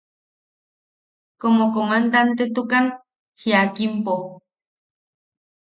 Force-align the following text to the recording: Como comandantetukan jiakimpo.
Como 1.41 1.63
comandantetukan 1.75 2.85
jiakimpo. 3.41 4.15